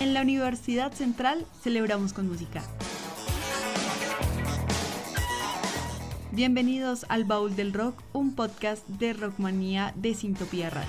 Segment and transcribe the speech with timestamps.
[0.00, 2.62] En la Universidad Central celebramos con música.
[6.32, 10.88] Bienvenidos al Baúl del Rock, un podcast de Rockmanía de Sintopía Radio.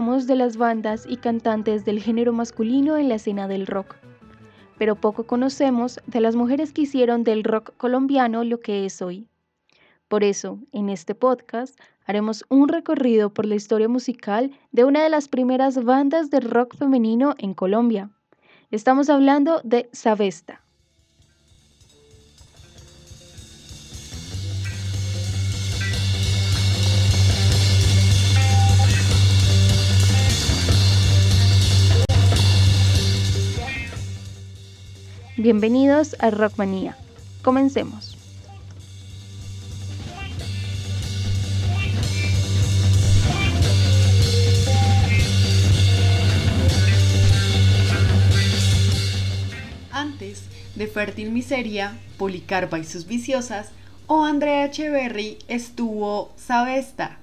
[0.00, 3.96] De las bandas y cantantes del género masculino en la escena del rock,
[4.78, 9.28] pero poco conocemos de las mujeres que hicieron del rock colombiano lo que es hoy.
[10.08, 15.10] Por eso, en este podcast haremos un recorrido por la historia musical de una de
[15.10, 18.08] las primeras bandas de rock femenino en Colombia.
[18.70, 20.62] Estamos hablando de Sabesta.
[35.42, 36.98] Bienvenidos a Rockmanía.
[37.40, 38.14] Comencemos.
[49.90, 50.42] Antes
[50.74, 53.70] de Fértil Miseria, Policarpa y sus viciosas,
[54.08, 57.16] o Andrea Echeverry estuvo Sabesta,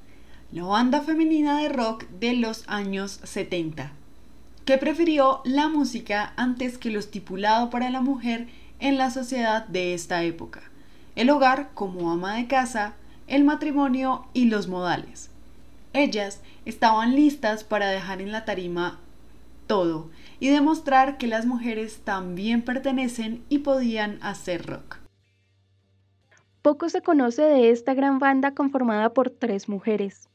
[0.51, 3.91] la banda femenina de rock de los años 70
[4.67, 8.47] que prefirió la música antes que lo estipulado para la mujer
[8.81, 10.61] en la sociedad de esta época,
[11.15, 12.93] el hogar como ama de casa,
[13.27, 15.29] el matrimonio y los modales.
[15.93, 18.99] Ellas estaban listas para dejar en la tarima
[19.67, 20.09] todo
[20.41, 24.97] y demostrar que las mujeres también pertenecen y podían hacer rock.
[26.61, 30.27] Poco se conoce de esta gran banda conformada por tres mujeres.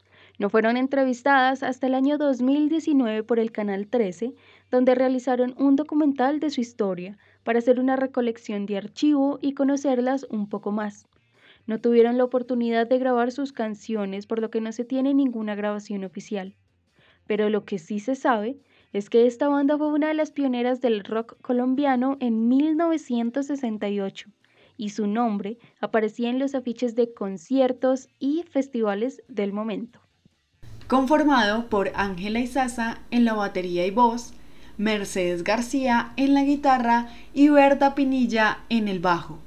[0.42, 4.34] No fueron entrevistadas hasta el año 2019 por el Canal 13,
[4.72, 10.26] donde realizaron un documental de su historia para hacer una recolección de archivo y conocerlas
[10.30, 11.06] un poco más.
[11.68, 15.54] No tuvieron la oportunidad de grabar sus canciones, por lo que no se tiene ninguna
[15.54, 16.56] grabación oficial.
[17.28, 18.58] Pero lo que sí se sabe
[18.92, 24.28] es que esta banda fue una de las pioneras del rock colombiano en 1968
[24.76, 30.00] y su nombre aparecía en los afiches de conciertos y festivales del momento
[30.92, 34.34] conformado por Ángela Izaza en la batería y voz,
[34.76, 39.38] Mercedes García en la guitarra y Berta Pinilla en el bajo.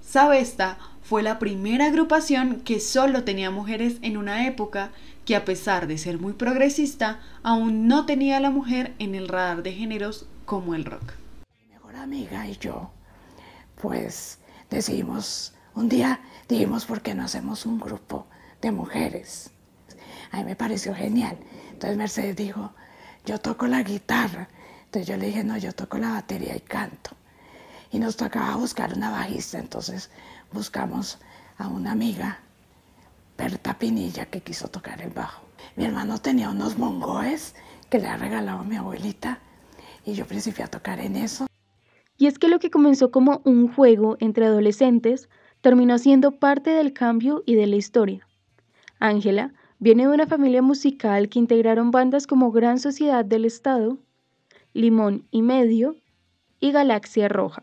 [0.00, 4.90] Sabesta fue la primera agrupación que solo tenía mujeres en una época
[5.24, 9.28] que a pesar de ser muy progresista, aún no tenía a la mujer en el
[9.28, 11.12] radar de géneros como el rock.
[11.56, 12.90] Mi mejor amiga y yo,
[13.80, 14.40] pues
[14.70, 18.26] decidimos, un día dijimos, ¿por qué no hacemos un grupo
[18.60, 19.53] de mujeres?
[20.30, 21.38] A mí me pareció genial.
[21.72, 22.72] Entonces Mercedes dijo,
[23.24, 24.48] yo toco la guitarra.
[24.86, 27.10] Entonces yo le dije, no, yo toco la batería y canto.
[27.90, 29.58] Y nos tocaba buscar una bajista.
[29.58, 30.10] Entonces
[30.52, 31.18] buscamos
[31.58, 32.40] a una amiga,
[33.36, 35.44] Berta Pinilla, que quiso tocar el bajo.
[35.76, 37.54] Mi hermano tenía unos mongoes
[37.90, 39.38] que le ha regalado mi abuelita
[40.04, 41.46] y yo principié a tocar en eso.
[42.16, 45.28] Y es que lo que comenzó como un juego entre adolescentes
[45.60, 48.28] terminó siendo parte del cambio y de la historia.
[49.00, 49.52] Ángela
[49.84, 53.98] Viene de una familia musical que integraron bandas como Gran Sociedad del Estado,
[54.72, 55.96] Limón y Medio
[56.58, 57.62] y Galaxia Roja.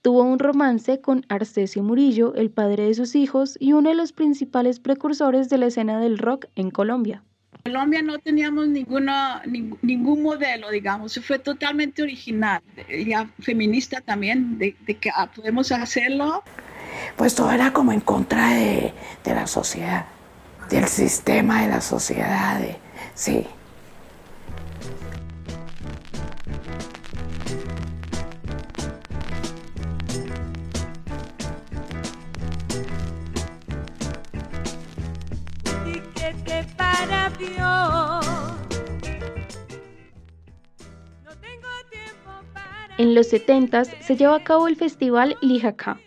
[0.00, 4.14] Tuvo un romance con Arcesio Murillo, el padre de sus hijos y uno de los
[4.14, 7.22] principales precursores de la escena del rock en Colombia.
[7.52, 9.42] En Colombia no teníamos ninguna,
[9.82, 12.62] ningún modelo, digamos, fue totalmente original,
[13.06, 16.42] ya feminista también, de, que ah, podemos hacerlo.
[17.16, 20.06] Pues todo era como en contra de, de la sociedad
[20.70, 22.60] del sistema de la sociedad,
[23.14, 23.46] sí.
[42.98, 46.00] En los 70 se lleva a cabo el festival Lijacá,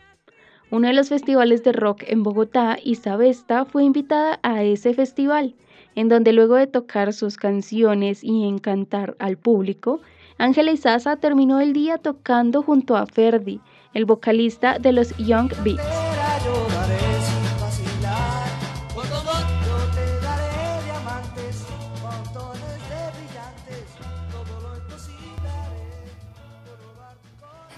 [0.72, 5.56] uno de los festivales de rock en Bogotá, Isabesta fue invitada a ese festival,
[5.96, 10.00] en donde luego de tocar sus canciones y encantar al público,
[10.38, 13.60] Ángela Izaza terminó el día tocando junto a Ferdi,
[13.94, 15.82] el vocalista de los Young Beats.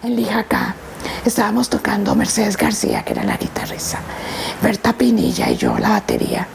[0.03, 0.75] El día acá
[1.25, 3.99] estábamos tocando Mercedes García, que era la guitarrista,
[4.61, 6.47] Berta Pinilla y yo la batería.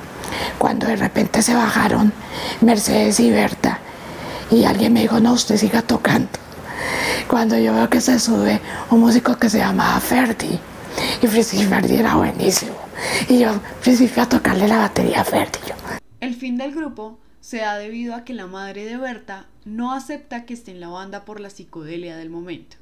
[0.58, 2.12] Cuando de repente se bajaron
[2.60, 3.78] Mercedes y Berta,
[4.50, 6.28] y alguien me dijo, no, usted siga tocando.
[7.28, 8.60] Cuando yo veo que se sube
[8.90, 10.58] un músico que se llamaba Ferdi,
[11.22, 12.76] y Ferdi era buenísimo,
[13.28, 15.58] y yo principio a tocarle la batería a Ferdi.
[16.20, 20.44] El fin del grupo se da debido a que la madre de Berta no acepta
[20.44, 22.76] que esté en la banda por la psicodelia del momento.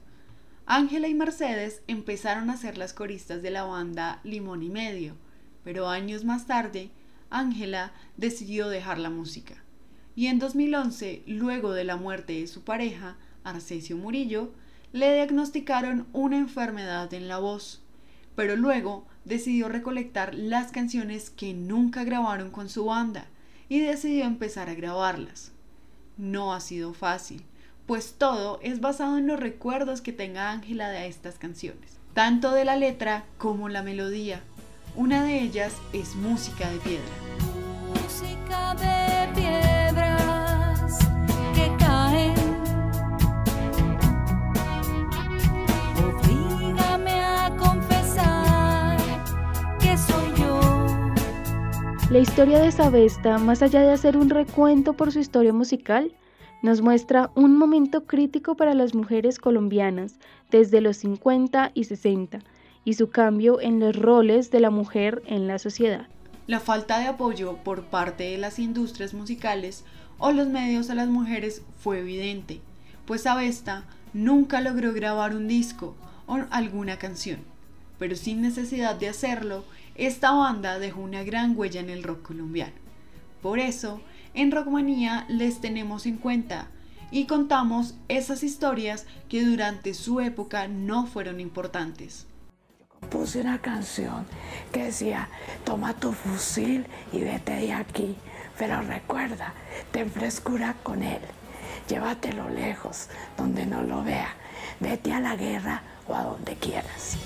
[0.66, 5.14] Ángela y Mercedes empezaron a ser las coristas de la banda Limón y Medio,
[5.62, 6.90] pero años más tarde,
[7.28, 9.62] Ángela decidió dejar la música.
[10.16, 14.52] Y en 2011, luego de la muerte de su pareja, Arcesio Murillo,
[14.93, 17.82] le diagnosticaron una enfermedad en la voz,
[18.34, 23.26] pero luego decidió recolectar las canciones que nunca grabaron con su banda
[23.69, 25.52] y decidió empezar a grabarlas.
[26.17, 27.43] No ha sido fácil,
[27.86, 32.64] pues todo es basado en los recuerdos que tenga Ángela de estas canciones, tanto de
[32.64, 34.40] la letra como la melodía.
[34.96, 37.04] Una de ellas es Música de Piedra.
[38.02, 40.98] Música de piedras
[41.54, 42.34] que caen.
[47.06, 48.96] a confesar
[49.81, 50.60] que soy yo.
[52.10, 56.12] La historia de Sabesta, más allá de hacer un recuento por su historia musical,
[56.64, 60.14] nos muestra un momento crítico para las mujeres colombianas
[60.50, 62.38] desde los 50 y 60
[62.87, 66.06] y su cambio en los roles de la mujer en la sociedad.
[66.46, 69.84] La falta de apoyo por parte de las industrias musicales
[70.16, 72.62] o los medios a las mujeres fue evidente,
[73.05, 73.84] pues Avesta
[74.14, 75.94] nunca logró grabar un disco
[76.26, 77.40] o alguna canción,
[77.99, 79.64] pero sin necesidad de hacerlo,
[79.96, 82.72] esta banda dejó una gran huella en el rock colombiano.
[83.43, 84.00] Por eso,
[84.34, 86.69] en Rockmanía les tenemos en cuenta
[87.10, 92.26] y contamos esas historias que durante su época no fueron importantes.
[93.10, 94.26] Puse una canción
[94.72, 95.28] que decía,
[95.64, 98.16] toma tu fusil y vete de aquí,
[98.58, 99.54] pero recuerda,
[99.92, 101.20] ten frescura con él,
[101.88, 104.34] llévatelo lejos, donde no lo vea,
[104.81, 107.16] vete a la guerra o a donde quieras.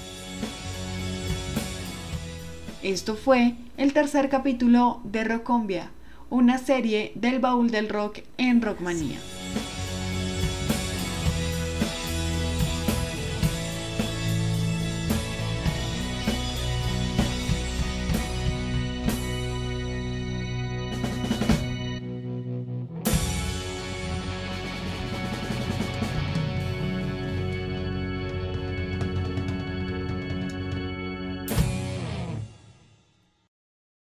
[2.83, 5.91] Esto fue el tercer capítulo de Rocombia
[6.31, 9.38] una serie del baúl del rock en Rockmanía.